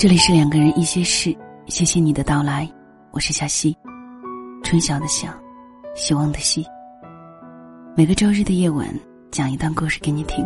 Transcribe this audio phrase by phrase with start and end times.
[0.00, 1.36] 这里是两个人一些事，
[1.66, 2.66] 谢谢你的到来，
[3.10, 3.76] 我是小溪，
[4.62, 5.28] 春晓的晓，
[5.94, 6.64] 希望的希。
[7.94, 8.88] 每个周日的夜晚，
[9.30, 10.42] 讲一段故事给你听。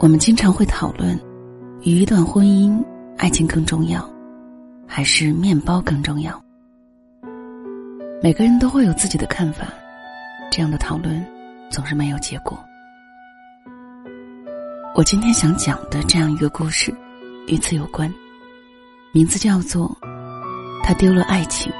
[0.00, 1.16] 我们经常会讨论，
[1.82, 2.84] 与一段婚姻，
[3.18, 4.04] 爱情更重要，
[4.84, 6.42] 还是面包更重要？
[8.20, 9.68] 每个人都会有自己的看法，
[10.50, 11.24] 这样的讨论
[11.70, 12.58] 总是没有结果。
[14.96, 16.92] 我今天想讲的这样一个故事。
[17.48, 18.12] 与此有关，
[19.12, 19.88] 名字叫做
[20.84, 21.72] 《他丢了爱情，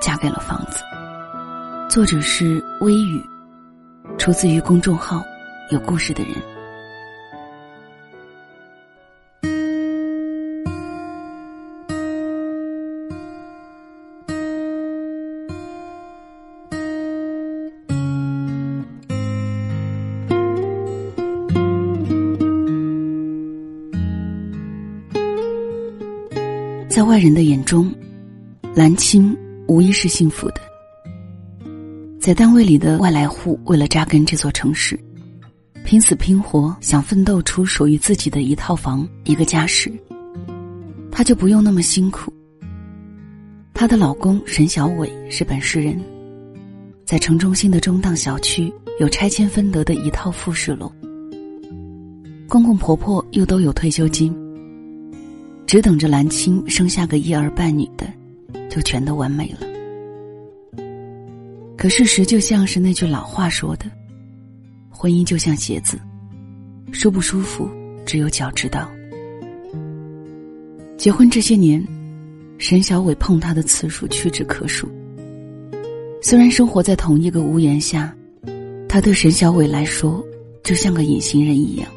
[0.00, 0.78] 嫁给了房子》。
[1.88, 3.24] 作者是微雨，
[4.18, 5.22] 出自于公众号
[5.70, 6.34] “有故事的人”。
[27.12, 27.92] 外人的眼中，
[28.74, 29.36] 蓝青
[29.68, 30.62] 无疑是幸福的。
[32.18, 34.98] 在单位里的外来户，为了扎根这座城市，
[35.84, 39.92] 拼死拼活想奋斗出属于自己的一套房、一个家时，
[41.10, 42.32] 她就不用那么辛苦。
[43.74, 46.00] 她的老公沈小伟是本市人，
[47.04, 50.90] 在城中心的中档小区有拆迁分得的一套复式楼，
[52.48, 54.34] 公公婆婆又都有退休金。
[55.72, 58.06] 只等着蓝青生下个一儿半女的，
[58.68, 59.66] 就全都完美了。
[61.78, 63.86] 可事实就像是那句老话说的
[64.92, 65.98] ：“婚姻就像鞋子，
[66.92, 67.66] 舒不舒服，
[68.04, 68.86] 只有脚知道。”
[70.98, 71.82] 结婚这些年，
[72.58, 74.86] 沈小伟碰她的次数屈指可数。
[76.20, 78.14] 虽然生活在同一个屋檐下，
[78.90, 80.22] 他对沈小伟来说
[80.62, 81.88] 就像个隐形人一样。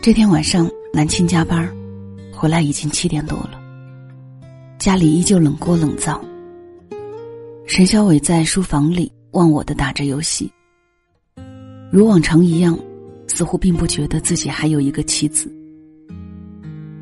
[0.00, 0.70] 这天晚上。
[0.94, 1.68] 南青加班，
[2.32, 3.60] 回来已经七点多了。
[4.78, 6.24] 家里依旧冷锅冷灶。
[7.66, 10.48] 沈小伟在书房里忘我的打着游戏，
[11.90, 12.78] 如往常一样，
[13.26, 15.52] 似乎并不觉得自己还有一个妻子。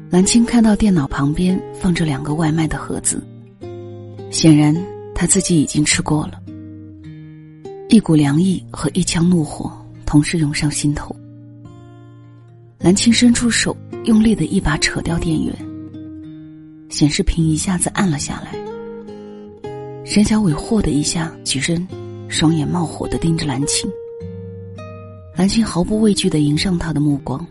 [0.09, 3.23] 蓝青看到电脑旁边放着两个外卖的盒子，
[4.31, 4.75] 显然
[5.15, 6.41] 他自己已经吃过了。
[7.91, 9.71] 一股凉意和一腔怒火
[10.07, 11.15] 同时涌上心头。
[12.83, 13.77] 蓝青伸出手，
[14.07, 15.55] 用力的一把扯掉电源，
[16.89, 18.53] 显示屏一下子暗了下来。
[20.05, 21.87] 沈小伟“嚯”的一下起身，
[22.29, 23.89] 双眼冒火的盯着蓝青。
[25.37, 27.47] 蓝青毫不畏惧的迎上他的目光，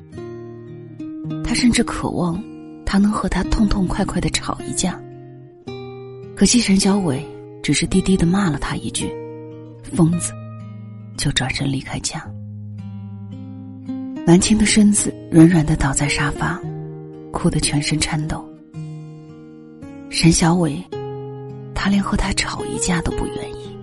[1.45, 2.37] 他甚至渴望
[2.85, 5.01] 他能和他痛痛快快的吵一架。
[6.35, 7.25] 可惜沈小伟
[7.63, 9.09] 只是低低的骂了他一句
[9.95, 10.33] “疯子”，
[11.17, 12.21] 就转身离开家。
[14.31, 16.57] 蓝青的身子软软的倒在沙发，
[17.33, 18.41] 哭得全身颤抖。
[20.09, 20.81] 沈小伟，
[21.75, 23.75] 他连和他吵一架都不愿意。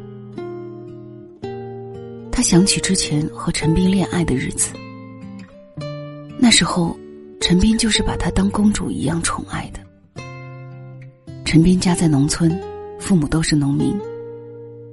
[2.32, 4.72] 他想起之前和陈斌恋爱的日子，
[6.38, 6.98] 那时候，
[7.42, 10.24] 陈斌就是把她当公主一样宠爱的。
[11.44, 12.58] 陈斌家在农村，
[12.98, 13.94] 父母都是农民，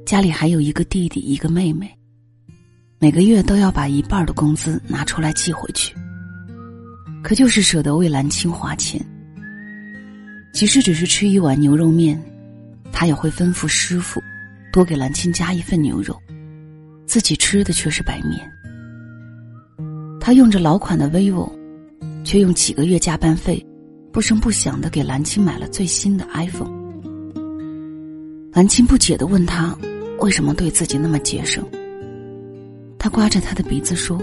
[0.06, 1.90] 家里还有一个弟弟，一个妹妹。
[2.98, 5.94] 每个月都要把一半的工资拿出来寄回去，
[7.22, 9.00] 可就是舍得为蓝青花钱。
[10.54, 12.20] 即使只是吃一碗牛肉面，
[12.94, 14.22] 他也会吩咐师傅
[14.72, 16.18] 多给蓝青加一份牛肉，
[17.06, 18.50] 自己吃的却是白面。
[20.22, 21.52] 他用着老款的 vivo，
[22.24, 23.64] 却用几个月加班费，
[24.14, 26.72] 不声不响的给蓝青买了最新的 iPhone。
[28.54, 29.78] 蓝青不解的问他，
[30.20, 31.62] 为什么对自己那么节省？
[33.06, 34.20] 他刮着他的鼻子说：“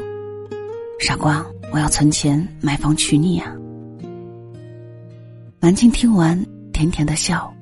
[0.98, 3.54] 傻瓜，我要存钱买房娶你呀。”
[5.62, 6.36] 蓝青听完，
[6.72, 7.54] 甜甜的笑。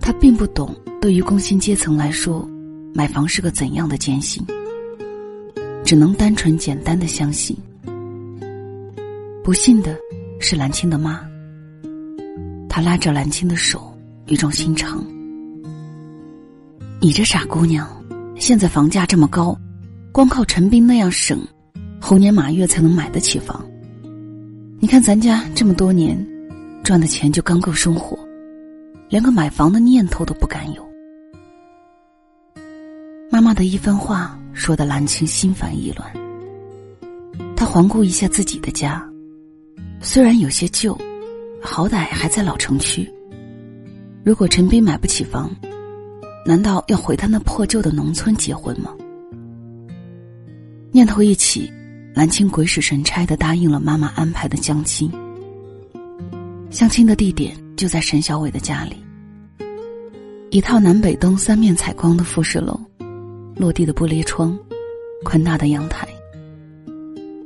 [0.00, 2.48] 他并不懂，对于工薪阶层来说，
[2.94, 4.46] 买房是个怎样的艰辛，
[5.84, 7.56] 只能单纯简单的相信。
[9.42, 9.98] 不幸的
[10.38, 11.28] 是蓝青的妈。
[12.68, 13.92] 他拉着蓝青的手，
[14.28, 15.04] 语重心长
[17.02, 17.84] ：“你这傻姑娘，
[18.36, 19.58] 现在房价这么高。”
[20.12, 21.40] 光靠陈斌那样省，
[21.98, 23.64] 猴年马月才能买得起房。
[24.78, 26.14] 你看咱家这么多年，
[26.84, 28.18] 赚的钱就刚够生活，
[29.08, 30.86] 连个买房的念头都不敢有。
[33.30, 36.12] 妈妈的一番话说的蓝青心烦意乱。
[37.56, 39.02] 他环顾一下自己的家，
[40.02, 40.94] 虽然有些旧，
[41.62, 43.10] 好歹还在老城区。
[44.22, 45.50] 如果陈斌买不起房，
[46.44, 48.94] 难道要回他那破旧的农村结婚吗？
[50.94, 51.72] 念头一起，
[52.14, 55.10] 兰青鬼使神差的答应了妈妈安排的相亲。
[56.68, 58.96] 相亲的地点就在沈小伟的家里，
[60.50, 62.78] 一套南北东三面采光的复式楼，
[63.56, 64.58] 落地的玻璃窗，
[65.24, 66.06] 宽大的阳台。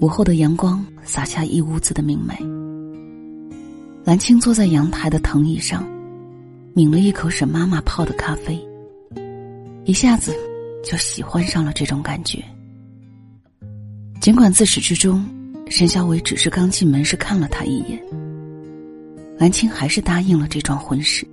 [0.00, 2.34] 午后的阳光洒下一屋子的明媚。
[4.04, 5.88] 兰青坐在阳台的藤椅上，
[6.74, 8.60] 抿了一口沈妈妈泡的咖啡，
[9.84, 10.34] 一下子
[10.84, 12.44] 就喜欢上了这种感觉。
[14.26, 15.24] 尽管自始至终，
[15.70, 18.04] 沈小伟只是刚进门时看了他一眼，
[19.38, 21.24] 兰青还是答应了这桩婚事。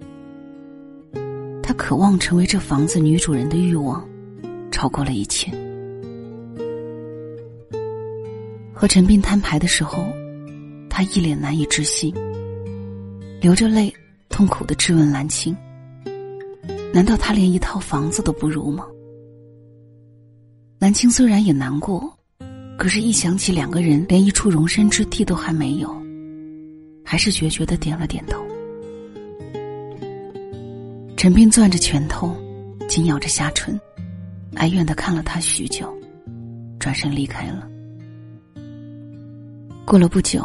[1.63, 4.07] 他渴望成为这房子女主人的欲望，
[4.69, 5.51] 超过了一切。
[8.72, 10.06] 和陈斌摊牌的时候，
[10.88, 12.13] 他一脸难以置信，
[13.42, 13.92] 流着泪，
[14.30, 15.57] 痛苦的质问兰青
[16.94, 18.86] ：“难道他连一套房子都不如吗？”
[20.78, 22.16] 兰青虽然也难过。
[22.83, 25.89] 可是，一想起两个人连一处容身之地都还没有，
[27.01, 28.44] 还是决绝的点了点头。
[31.15, 32.35] 陈斌攥着拳头，
[32.89, 33.80] 紧咬着下唇，
[34.56, 35.97] 哀怨的看了他许久，
[36.77, 37.65] 转身离开了。
[39.85, 40.44] 过了不久，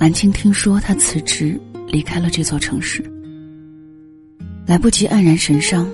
[0.00, 3.00] 兰青听说他辞职离开了这座城市，
[4.66, 5.88] 来不及黯然神伤，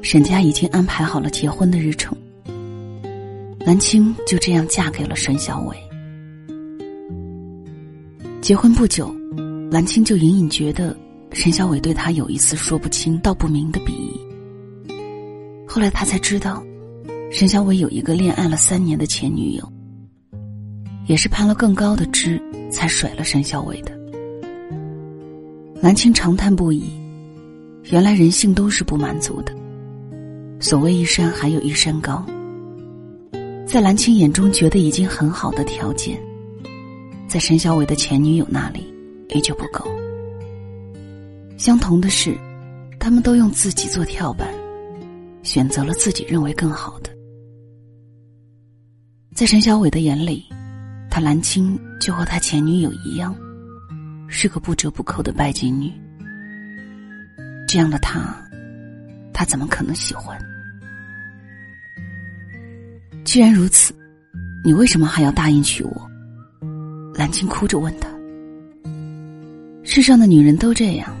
[0.00, 2.16] 沈家已经安排好了结婚的日程。
[3.64, 5.76] 兰青就这样嫁给了沈小伟。
[8.42, 9.10] 结婚不久，
[9.70, 10.94] 兰青就隐隐觉得
[11.32, 14.20] 沈小伟对她有一丝说不清道不明的鄙夷。
[15.66, 16.62] 后来她才知道，
[17.32, 19.72] 沈小伟有一个恋爱了三年的前女友，
[21.06, 22.38] 也是攀了更高的枝
[22.70, 23.98] 才甩了沈小伟的。
[25.80, 26.84] 兰青长叹不已，
[27.84, 29.54] 原来人性都是不满足的，
[30.60, 32.22] 所谓一山还有一山高。
[33.66, 36.20] 在蓝青眼中觉得已经很好的条件，
[37.26, 38.92] 在沈小伟的前女友那里
[39.30, 39.84] 依旧不够。
[41.56, 42.36] 相同的是，
[43.00, 44.48] 他们都用自己做跳板，
[45.42, 47.10] 选择了自己认为更好的。
[49.34, 50.44] 在沈小伟的眼里，
[51.10, 53.34] 他蓝青就和他前女友一样，
[54.28, 55.90] 是个不折不扣的拜金女。
[57.66, 58.36] 这样的他，
[59.32, 60.38] 他怎么可能喜欢？
[63.34, 63.92] 既然如此，
[64.64, 66.10] 你为什么还要答应娶我？
[67.16, 68.08] 蓝青哭着问他。
[69.82, 71.12] 世上的女人都这样，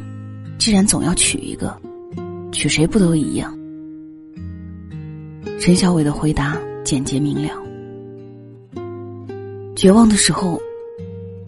[0.56, 1.76] 既然总要娶一个，
[2.52, 3.52] 娶谁不都一样？
[5.58, 7.50] 陈小伟的回答简洁明了。
[9.74, 10.62] 绝望的时候，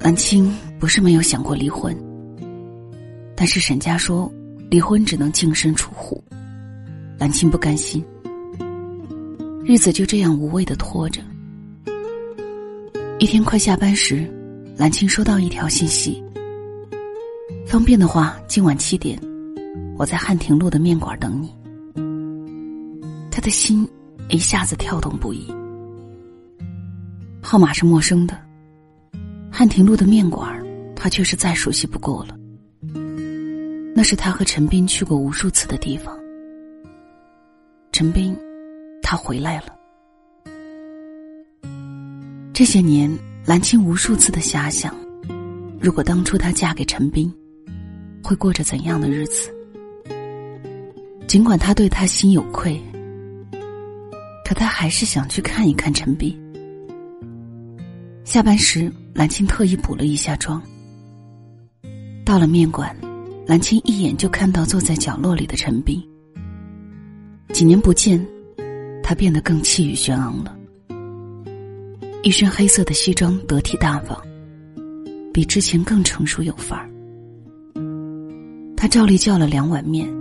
[0.01, 1.97] 蓝青不是没有想过离婚，
[3.37, 4.29] 但是沈家说
[4.69, 6.21] 离婚只能净身出户，
[7.21, 8.05] 蓝青不甘心。
[9.69, 11.21] 日子就这样无谓的拖着。
[13.19, 14.25] 一天快下班时，
[14.77, 16.23] 蓝青收到一条信息
[17.67, 19.21] ：“方便的话，今晚七点，
[19.99, 21.53] 我在汉庭路的面馆等你。”
[23.29, 23.85] 他的心
[24.29, 25.53] 一下子跳动不已。
[27.43, 28.39] 号码是陌生的，
[29.51, 30.65] 汉庭路的面馆，
[30.95, 32.37] 他却是再熟悉不过了。
[33.97, 36.17] 那是他和陈斌去过无数次的地方。
[37.91, 38.37] 陈斌。
[39.09, 39.67] 他回来了。
[42.53, 43.09] 这些年，
[43.45, 44.93] 兰青无数次的遐想，
[45.81, 47.33] 如果当初她嫁给陈斌，
[48.21, 49.49] 会过着怎样的日子？
[51.29, 52.83] 尽管他对她心有愧，
[54.45, 56.37] 可他还是想去看一看陈斌。
[58.25, 60.61] 下班时，兰青特意补了一下妆。
[62.25, 62.93] 到了面馆，
[63.47, 66.03] 兰青一眼就看到坐在角落里的陈斌。
[67.53, 68.21] 几年不见。
[69.09, 70.53] 他变得更气宇轩昂了，
[72.25, 74.21] 一身黑色的西装得体大方，
[75.33, 76.91] 比之前更成熟有范儿。
[78.77, 80.13] 他照例叫了两碗面，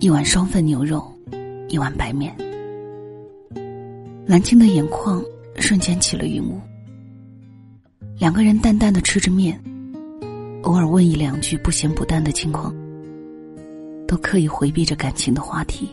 [0.00, 1.08] 一碗双份牛肉，
[1.68, 2.36] 一碗白面。
[4.26, 5.22] 蓝青的眼眶
[5.54, 6.60] 瞬间起了云雾。
[8.18, 9.56] 两个人淡淡的吃着面，
[10.62, 12.74] 偶尔问一两句不咸不淡的情况，
[14.08, 15.88] 都刻意回避着感情的话题。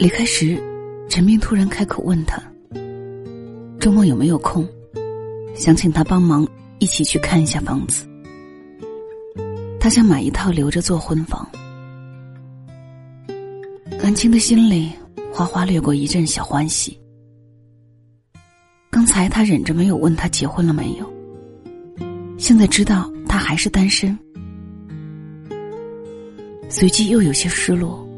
[0.00, 0.58] 离开时，
[1.10, 2.42] 陈斌突然开口问他
[3.78, 4.66] ：“周末有没有空？
[5.54, 8.06] 想请他帮忙一起去看一下房子。
[9.78, 11.46] 他想买一套留着做婚房。”
[14.02, 14.90] 蓝青的心里
[15.30, 16.98] 哗哗掠过一阵小欢喜。
[18.88, 21.12] 刚才他忍着没有问他结婚了没有，
[22.38, 24.18] 现在知道他还是单身，
[26.70, 28.08] 随即又有些失落。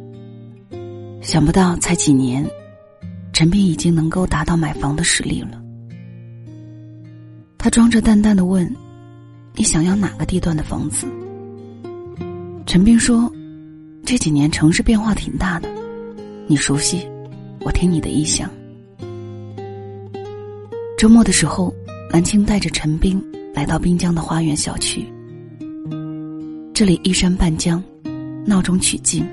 [1.23, 2.45] 想不到才几年，
[3.33, 5.63] 陈斌已经能够达到买房的实力了。
[7.57, 8.69] 他装着淡淡的问
[9.55, 11.07] ：“你想要哪个地段的房子？”
[12.67, 13.33] 陈斌说
[14.05, 15.69] ：“这几年城市变化挺大的，
[16.49, 17.09] 你熟悉，
[17.61, 18.51] 我听你的意向。”
[20.99, 21.73] 周末的时候，
[22.11, 23.25] 蓝青带着陈斌
[23.55, 25.07] 来到滨江的花园小区。
[26.75, 27.81] 这里依山傍江，
[28.45, 29.25] 闹中取静，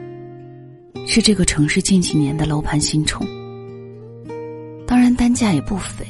[1.12, 3.26] 是这个城市近几年的楼盘新宠。
[4.86, 6.06] 当然，单价也不菲。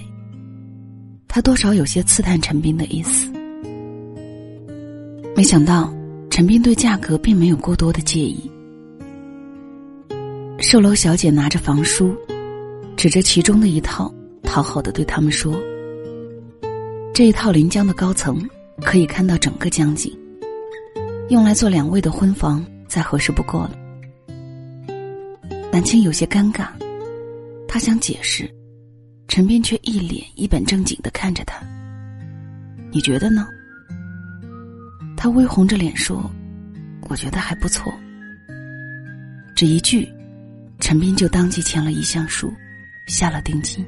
[1.25, 3.31] 他多少有些刺探陈斌的意思，
[5.37, 5.89] 没想到
[6.29, 8.51] 陈斌对价格并没有过多的介意。
[10.59, 12.13] 售楼小姐拿着房书，
[12.97, 14.13] 指着其中的一套，
[14.43, 15.57] 讨好的对他们说
[17.15, 18.37] ：“这一套临江的高层，
[18.81, 20.13] 可以看到整个江景，
[21.29, 23.71] 用来做两位的婚房再合适不过了。”
[25.71, 26.67] 南青有些尴尬，
[27.67, 28.49] 他想解释。
[29.27, 31.63] 陈斌却一脸一本正经的看着他。
[32.91, 33.47] 你觉得呢？
[35.15, 36.29] 他微红着脸说
[37.07, 37.93] ：“我觉得还不错。”
[39.55, 40.09] 这一句，
[40.79, 42.51] 陈斌就当即签了意向书，
[43.07, 43.85] 下了定金。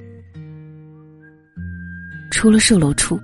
[2.29, 3.19] 出了售楼处，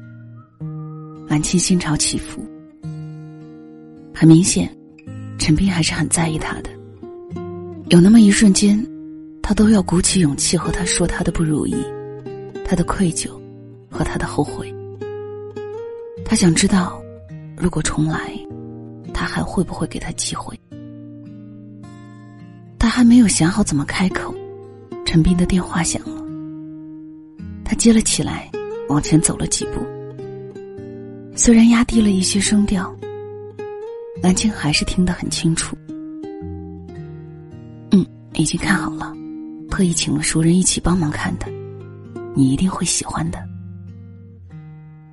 [1.27, 2.43] 兰青心潮起伏。
[4.11, 4.75] 很明显，
[5.37, 6.71] 陈斌还是很在意他的。
[7.89, 8.85] 有那么一瞬间，
[9.41, 11.73] 他都要鼓起勇气和他说他的不如意。
[12.65, 13.29] 他的愧疚，
[13.89, 14.73] 和他的后悔。
[16.25, 17.01] 他想知道，
[17.55, 18.37] 如果重来，
[19.13, 20.59] 他还会不会给他机会？
[22.77, 24.35] 他还没有想好怎么开口，
[25.05, 26.21] 陈斌的电话响了。
[27.63, 28.51] 他接了起来，
[28.89, 29.79] 往前走了几步。
[31.37, 32.93] 虽然压低了一些声调，
[34.21, 35.77] 蓝青还是听得很清楚。
[38.37, 39.11] 已经看好了，
[39.69, 41.47] 特意请了熟人一起帮忙看的。
[42.35, 43.43] 你一定会喜欢的。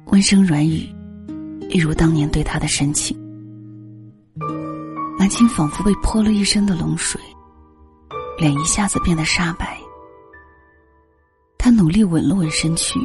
[0.09, 0.87] 温声软语，
[1.71, 3.19] 一如当年对他的深情。
[5.19, 7.19] 蓝青仿佛被泼了一身的冷水，
[8.39, 9.81] 脸一下子变得煞白。
[11.57, 13.01] 他努力稳了稳身躯，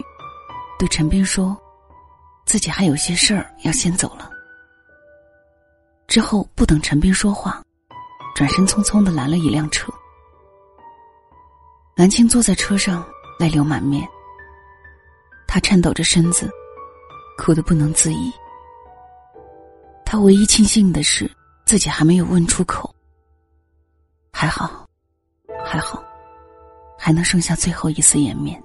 [0.78, 1.58] 对陈斌说
[2.46, 4.30] ：“自己还有些事儿要先走了。”
[6.08, 7.64] 之后不等陈斌说话，
[8.36, 9.90] 转身匆匆的拦了一辆车。
[12.00, 13.06] 蓝青坐在车上。
[13.40, 14.06] 泪流满面，
[15.48, 16.50] 他颤抖着身子，
[17.38, 18.30] 哭得不能自已。
[20.06, 21.30] 他唯一庆幸的是，
[21.66, 22.94] 自己还没有问出口。
[24.34, 24.86] 还好，
[25.66, 26.04] 还好，
[26.98, 28.62] 还能剩下最后一丝颜面。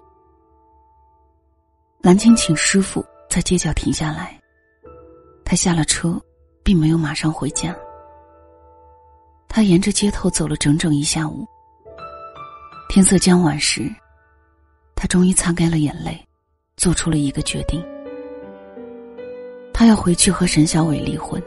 [2.01, 4.41] 蓝青请师傅在街角停下来，
[5.45, 6.21] 他下了车，
[6.65, 7.73] 并没有马上回家。
[9.49, 11.47] 他沿着街头走了整整一下午。
[12.95, 13.93] 天色将晚时。
[14.95, 16.17] 他终于擦干了眼泪，
[16.77, 17.85] 做出了一个决定。
[19.73, 21.43] 他要回去和沈小伟离婚。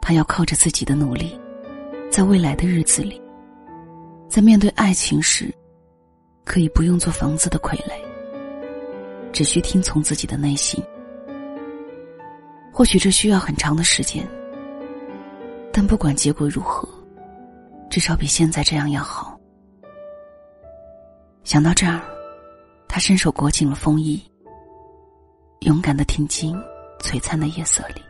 [0.00, 1.38] 他要靠着自己的努力，
[2.10, 3.20] 在未来的日子里，
[4.30, 5.54] 在面对爱情时，
[6.46, 7.92] 可以不用做房子的傀儡，
[9.34, 10.82] 只需听从自己的内心。
[12.72, 14.26] 或许这需要很长的时间，
[15.70, 16.88] 但不管结果如何，
[17.90, 19.29] 至少比现在这样要好。
[21.50, 22.00] 想到这儿。
[22.86, 24.22] 他伸手裹紧了风衣，
[25.62, 26.54] 勇敢的挺进
[27.00, 28.00] 璀璨的夜色里。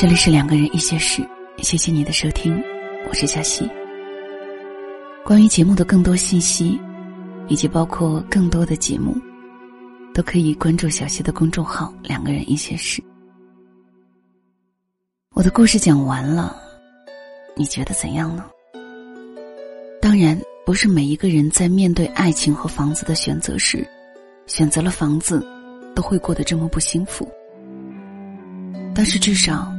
[0.00, 1.22] 这里是两个人一些事，
[1.58, 2.58] 谢谢你的收听，
[3.06, 3.68] 我是小溪。
[5.22, 6.80] 关于节目的更多信息，
[7.48, 9.14] 以及包括更多的节目，
[10.14, 13.04] 都可以关注小溪的公众号“两个人一些事”。
[15.36, 16.56] 我的故事讲完了，
[17.54, 18.46] 你觉得怎样呢？
[20.00, 23.86] 当然，不是每一个人在面对爱情和房子的选择时，
[24.46, 25.46] 选择了房子，
[25.94, 27.30] 都会过得这么不幸福。
[28.94, 29.70] 但是至少。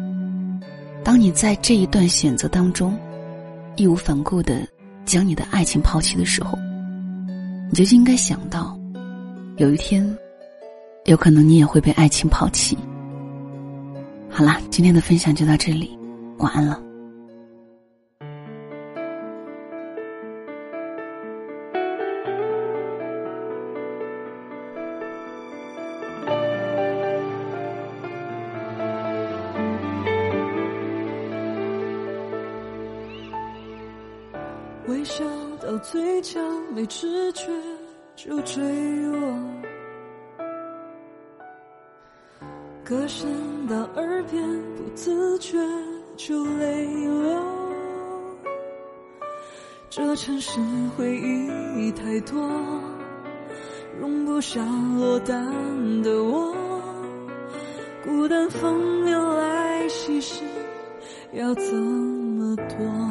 [1.03, 2.97] 当你在这一段选择当中，
[3.75, 4.67] 义无反顾的
[5.05, 6.57] 将你的爱情抛弃的时候，
[7.69, 8.77] 你就应该想到，
[9.57, 10.05] 有一天，
[11.05, 12.77] 有可能你也会被爱情抛弃。
[14.29, 15.97] 好啦，今天的分享就到这里，
[16.37, 16.79] 晚安了。
[35.11, 35.25] 笑
[35.61, 36.39] 到嘴角，
[36.73, 37.43] 没知觉
[38.15, 38.63] 就坠
[39.07, 39.19] 落；
[42.81, 43.29] 歌声
[43.67, 44.41] 到耳边，
[44.77, 45.57] 不自觉
[46.15, 47.43] 就泪流。
[49.89, 50.61] 这城市
[50.95, 52.49] 回忆太多，
[53.99, 54.65] 容不下
[54.97, 56.55] 落单的我。
[58.05, 60.45] 孤单风流来袭时，
[61.33, 63.10] 要怎么躲？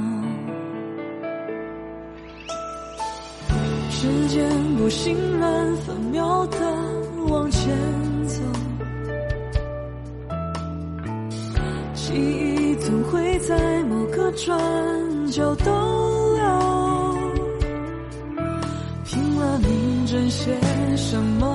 [4.00, 6.57] 时间不心软，分秒的
[7.28, 7.71] 往前
[8.26, 8.40] 走。
[11.92, 14.59] 记忆总会在某个转
[15.30, 15.71] 角逗
[16.35, 16.42] 留。
[19.04, 20.59] 拼了命争些
[20.97, 21.50] 什么？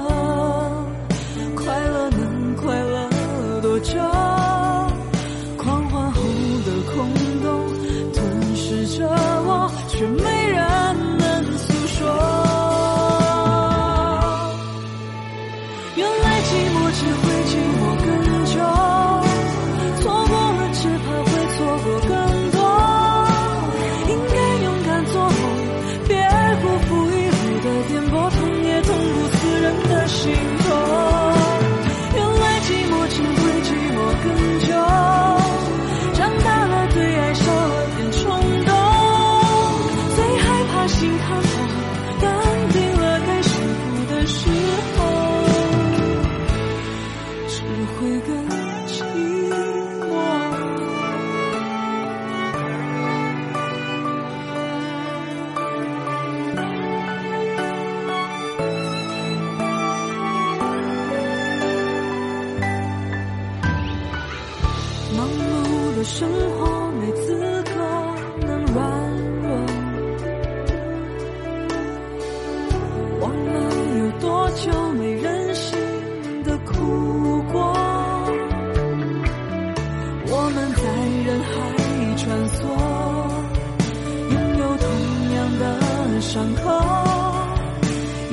[86.36, 86.70] 伤口，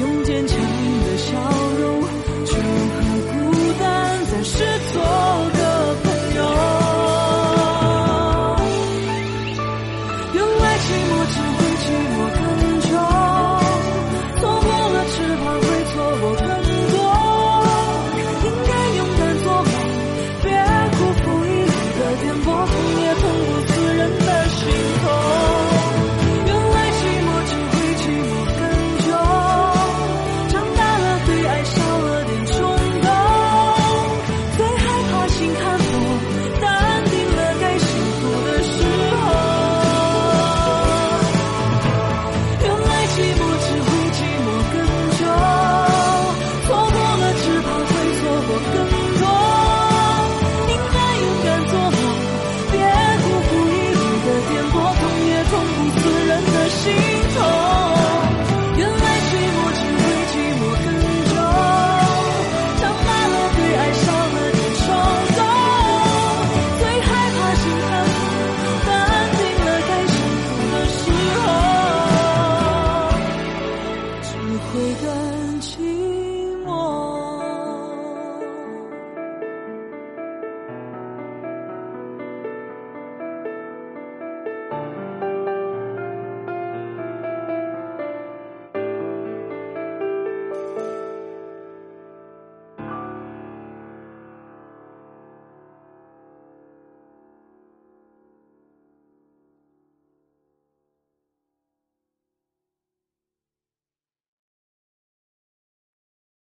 [0.00, 0.71] 用坚强